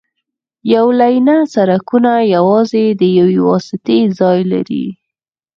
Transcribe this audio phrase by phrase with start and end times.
[0.73, 4.85] یو لینه سړکونه یوازې د یوې واسطې ځای لري